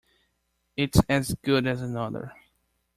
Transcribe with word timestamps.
It's 0.75 0.99
as 1.07 1.35
good 1.43 1.67
as 1.67 1.79
another. 1.83 2.33